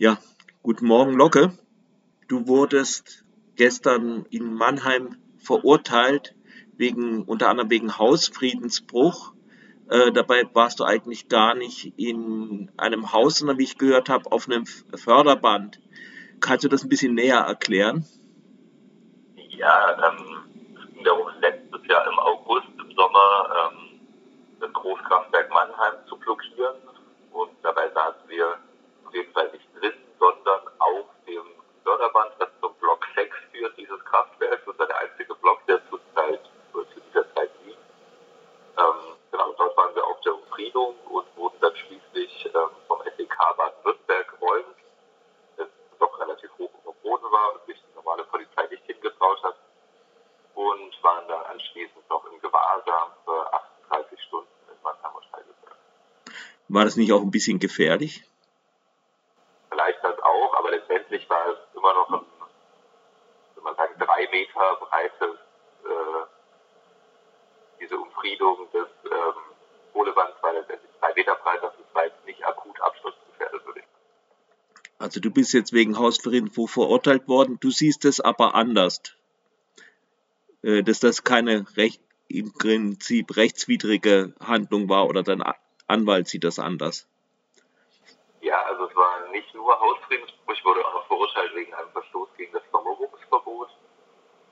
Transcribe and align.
Ja, 0.00 0.16
guten 0.62 0.86
Morgen, 0.86 1.12
Locke. 1.12 1.52
Du 2.26 2.48
wurdest 2.48 3.26
gestern 3.56 4.24
in 4.30 4.54
Mannheim 4.54 5.18
verurteilt, 5.36 6.34
wegen, 6.78 7.24
unter 7.24 7.50
anderem 7.50 7.68
wegen 7.68 7.98
Hausfriedensbruch. 7.98 9.34
Äh, 9.90 10.10
dabei 10.12 10.48
warst 10.54 10.80
du 10.80 10.84
eigentlich 10.84 11.28
gar 11.28 11.54
nicht 11.54 11.92
in 11.98 12.72
einem 12.78 13.12
Haus, 13.12 13.40
sondern 13.40 13.58
wie 13.58 13.64
ich 13.64 13.76
gehört 13.76 14.08
habe, 14.08 14.32
auf 14.32 14.48
einem 14.48 14.64
Förderband. 14.64 15.78
Kannst 16.40 16.64
du 16.64 16.68
das 16.70 16.82
ein 16.82 16.88
bisschen 16.88 17.12
näher 17.12 17.40
erklären? 17.40 18.06
Ja, 19.50 20.14
ähm, 20.16 20.38
es 20.96 21.40
letztes 21.42 21.86
Jahr 21.88 22.10
im 22.10 22.18
August, 22.18 22.68
im 22.78 22.90
Sommer, 22.96 23.70
ähm, 23.70 24.00
das 24.60 24.72
Großkraftwerk 24.72 25.50
Mannheim 25.50 25.96
zu 26.08 26.16
blockieren. 26.16 26.76
Und 27.32 27.50
dabei 27.62 27.90
saßen 27.90 28.26
wir 28.28 28.56
auf 29.10 29.14
jeden 29.16 29.32
Fall 29.32 29.50
nicht 29.50 29.66
drin, 29.74 29.92
sondern 30.20 30.60
auf 30.78 31.06
dem 31.26 31.42
Förderband, 31.82 32.30
das 32.38 32.48
zum 32.60 32.72
Block 32.74 33.04
6 33.16 33.36
führt, 33.50 33.76
dieses 33.76 34.04
Kraftwerk. 34.04 34.64
Das 34.64 34.78
war 34.78 34.86
der 34.86 34.98
einzige 35.00 35.34
Block, 35.34 35.66
der 35.66 35.80
zurzeit 35.90 36.40
zu 36.72 36.84
dieser 36.84 37.34
Zeit 37.34 37.50
liegt. 37.64 37.78
Ähm, 38.78 39.16
genau, 39.32 39.52
dort 39.58 39.76
waren 39.76 39.94
wir 39.96 40.06
auf 40.06 40.20
der 40.20 40.34
Umfriedung 40.36 40.94
und 41.08 41.26
wurden 41.36 41.56
dann 41.60 41.74
schließlich 41.74 42.50
ähm, 42.54 42.70
vom 42.86 43.02
SEK 43.02 43.36
Baden-Württemberg 43.56 44.38
geräumt, 44.38 44.76
das 45.56 45.66
doch 45.98 46.20
relativ 46.20 46.50
hoch 46.58 46.70
über 46.84 46.92
Boden 47.02 47.32
war 47.32 47.54
und 47.54 47.66
sich 47.66 47.82
die 47.82 47.94
normale 47.96 48.22
Polizei 48.24 48.68
nicht 48.70 48.84
hingetraut 48.86 49.42
hat. 49.42 49.56
Und 50.54 51.02
waren 51.02 51.26
dann 51.26 51.39
anschließend 51.50 52.08
noch 52.08 52.24
im 52.26 52.40
Gewahrsam 52.40 53.10
für 53.24 53.54
38 53.90 54.22
Stunden 54.22 54.48
in 54.68 54.82
Mannheim 54.82 55.14
und 55.14 55.32
Heidelberg. 55.32 55.76
War 56.68 56.84
das 56.84 56.96
nicht 56.96 57.12
auch 57.12 57.22
ein 57.22 57.30
bisschen 57.30 57.58
gefährlich? 57.58 58.24
Vielleicht 59.68 60.02
das 60.02 60.18
auch, 60.22 60.54
aber 60.58 60.70
letztendlich 60.70 61.28
war 61.28 61.48
es 61.48 61.58
immer 61.74 61.94
noch 61.94 62.08
ein, 62.10 62.26
würde 63.54 63.64
man 63.64 63.76
sagen, 63.76 63.94
drei 63.98 64.28
Meter 64.30 64.76
breites, 64.80 65.38
äh, 65.84 66.24
diese 67.80 67.98
Umfriedung 67.98 68.68
des 68.72 68.88
ähm, 69.04 69.34
Kohlebands 69.92 70.42
war 70.42 70.52
letztendlich 70.52 70.90
drei 71.00 71.12
Meter 71.14 71.34
breit, 71.36 71.62
das 71.62 71.72
ist 71.74 71.94
jetzt 71.94 72.26
nicht 72.26 72.44
akut 72.44 72.80
absturzgefährdet, 72.80 73.66
würde 73.66 73.80
ich 73.80 73.86
sagen. 73.86 74.94
Also 74.98 75.20
du 75.20 75.30
bist 75.30 75.52
jetzt 75.52 75.72
wegen 75.72 75.98
Hausfriedensbruch 75.98 76.68
verurteilt 76.68 77.28
worden, 77.28 77.58
du 77.60 77.70
siehst 77.70 78.04
es 78.04 78.20
aber 78.20 78.54
anders. 78.54 79.00
Äh, 80.62 80.82
dass 80.82 81.00
das 81.00 81.24
keine 81.24 81.64
Recht, 81.76 82.02
im 82.28 82.52
Prinzip 82.52 83.36
rechtswidrige 83.36 84.34
Handlung 84.38 84.88
war 84.88 85.08
oder 85.08 85.22
dein 85.24 85.42
Anwalt 85.88 86.28
sieht 86.28 86.44
das 86.44 86.60
anders. 86.60 87.08
Ja, 88.40 88.62
also 88.66 88.84
es 88.84 88.94
war 88.94 89.28
nicht 89.32 89.52
nur 89.54 89.78
Hausfriedensbruch, 89.80 90.54
ich 90.54 90.64
wurde 90.64 90.86
auch 90.86 90.94
noch 90.94 91.06
verurteilt 91.08 91.54
wegen 91.56 91.74
einem 91.74 91.90
Verstoß 91.90 92.28
gegen 92.36 92.52
das 92.52 92.62
Vermummungsverbot 92.70 93.68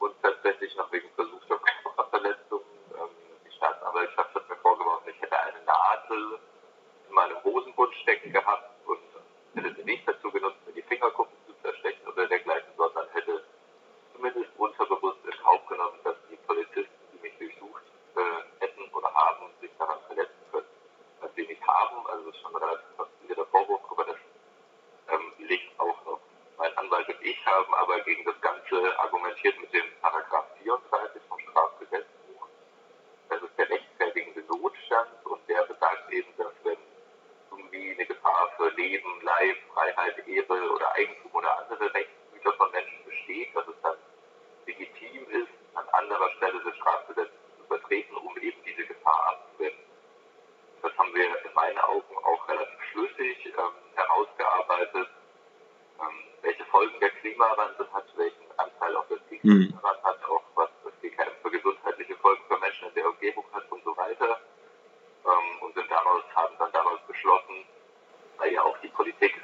und 0.00 0.14
tatsächlich 0.20 0.74
noch 0.76 0.90
wegen 0.90 1.08
versuchter 1.14 1.60
Körperverletzung. 1.84 2.60
Ähm, 2.98 3.08
die 3.46 3.54
Staatsanwaltschaft 3.56 4.34
hat 4.34 4.48
mir 4.48 4.56
vorgeworfen, 4.56 5.12
ich 5.14 5.22
hätte 5.22 5.40
eine 5.40 5.62
Nadel 5.64 6.38
in 7.08 7.14
meinem 7.14 7.44
Hosenbund 7.44 7.94
stecken 8.02 8.32
gehabt 8.32 8.70
und 8.86 8.98
hätte 9.54 9.76
sie 9.76 9.84
nicht 9.84 10.08
dazu 10.08 10.30
genutzt, 10.30 10.58
mir 10.66 10.72
die 10.72 10.82
Fingerkuppen 10.82 11.36
zu 11.46 11.52
zerstechen 11.62 12.06
oder 12.08 12.26
dergleichen, 12.26 12.72
sondern 12.76 13.06
hätte 13.12 13.44
zumindest 14.20 14.50
unterbewusst 14.58 15.24
in 15.24 15.32
Kauf 15.42 15.66
genommen, 15.66 15.98
dass 16.04 16.16
die 16.30 16.36
Polizisten, 16.46 17.00
die 17.14 17.20
mich 17.22 17.32
durchsucht 17.38 17.82
äh, 18.16 18.60
hätten 18.60 18.82
oder 18.92 19.12
haben, 19.14 19.46
sich 19.60 19.70
daran 19.78 19.98
verletzen 20.06 20.44
können. 20.52 20.66
Was 21.20 21.34
sie 21.34 21.46
nicht 21.46 21.66
haben, 21.66 22.06
also 22.06 22.24
das 22.26 22.29
ist 22.29 22.29
schon 22.40 22.56
relativ 22.56 22.86
faszinierender 22.96 23.46
Vorwurf, 23.50 23.82
aber 23.90 24.04
das 24.04 24.16
ähm, 25.08 25.32
liegt 25.38 25.78
auch 25.80 26.04
noch. 26.04 26.20
Mein 26.58 26.76
Anwalt 26.76 27.08
und 27.08 27.22
ich 27.22 27.46
haben 27.46 27.74
aber 27.74 28.00
gegen 28.00 28.24
das 28.24 28.40
Ganze 28.40 28.98
argumentiert 28.98 29.58
mit 29.60 29.72
dem 29.72 29.84
Paragraph 30.02 30.46
34 30.62 31.22
vom 31.28 31.38
Strafgesetzbuch. 31.40 32.48
Das 33.28 33.42
ist 33.42 33.58
der 33.58 33.70
rechtfertigende 33.70 34.42
Notstand 34.42 35.10
und 35.24 35.48
der 35.48 35.62
besagt 35.62 36.12
eben, 36.12 36.36
dass 36.36 36.52
wenn 36.64 36.76
irgendwie 37.50 37.92
eine 37.92 38.06
Gefahr 38.06 38.50
für 38.56 38.68
Leben, 38.70 39.20
Leib, 39.22 39.56
Freiheit, 39.72 40.28
Ehre 40.28 40.70
oder 40.70 40.92
Eigentum 40.94 41.32
oder 41.32 41.58
andere 41.58 41.92
Rechtsgüter 41.94 42.52
von 42.54 42.70
Menschen 42.72 43.04
besteht, 43.04 43.54
dass 43.54 43.66
es 43.66 43.80
dann 43.82 43.96
legitim 44.66 45.28
ist, 45.30 45.48
an 45.74 45.88
anderer 45.92 46.30
Stelle 46.36 46.62
des 46.62 46.76
Strafgesetzes 46.76 47.32
zu 47.56 47.64
vertreten, 47.66 48.16
um 48.16 48.36
eben 48.38 48.62
diese 48.64 48.84
Gefahr 48.84 49.28
abzuwenden. 49.28 49.84
Das 50.82 50.96
haben 50.96 51.14
wir 51.14 51.24
in 51.24 51.54
meinen 51.54 51.78
Augen 51.78 52.16
auch 52.24 52.48
relativ 52.48 52.82
schlüssig 52.90 53.46
ähm, 53.46 53.72
herausgearbeitet, 53.94 55.08
ähm, 56.00 56.24
welche 56.42 56.64
Folgen 56.66 56.98
der 57.56 57.66
Klimawandel 57.66 57.86
hat, 57.92 58.04
welchen 58.16 58.58
Anteil 58.58 58.96
auch 58.96 59.06
das 59.08 59.18
Mhm. 59.42 59.72
daran 59.82 59.96
hat, 60.02 60.24
auch 60.28 60.42
was 60.54 60.68
das 60.84 60.92
GKM 61.00 61.32
für 61.42 61.50
gesundheitliche 61.50 62.14
Folgen 62.16 62.42
für 62.48 62.58
Menschen 62.58 62.88
in 62.88 62.94
der 62.94 63.08
Umgebung 63.08 63.44
hat 63.52 63.64
und 63.70 63.82
so 63.84 63.96
weiter. 63.96 64.38
Ähm, 65.24 65.62
und 65.62 65.74
sind 65.74 65.90
daraus, 65.90 66.22
haben 66.34 66.54
dann 66.58 66.72
daraus 66.72 67.00
beschlossen, 67.08 67.64
weil 68.38 68.52
ja 68.52 68.62
auch 68.62 68.76
die 68.78 68.88
Politik 68.88 69.39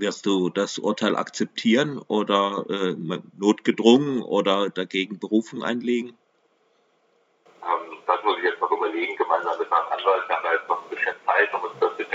wirst 0.00 0.26
du 0.26 0.50
das 0.50 0.78
Urteil 0.78 1.16
akzeptieren 1.16 1.98
oder 2.08 2.64
äh, 2.68 2.94
notgedrungen 3.38 4.22
oder 4.22 4.70
dagegen 4.70 5.18
Berufung 5.18 5.62
einlegen? 5.62 6.16
Ähm, 7.62 7.98
das 8.06 8.22
muss 8.24 8.38
ich 8.38 8.44
jetzt 8.44 8.60
noch 8.60 8.70
überlegen, 8.70 9.16
gemeinsam 9.16 9.58
mit 9.58 9.70
meinem 9.70 9.86
Anwalt. 9.86 10.28
Wir 10.28 10.36
haben 10.36 10.44
da 10.44 10.52
jetzt 10.52 10.68
noch 10.68 10.82
ein 10.82 10.90
bisschen 10.90 11.14
Zeit, 11.26 11.54
um 11.54 11.62
uns 11.62 11.74
das 11.80 11.98
mit 11.98 12.09